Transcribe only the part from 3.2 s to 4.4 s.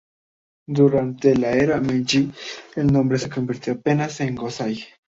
convirtió apenas en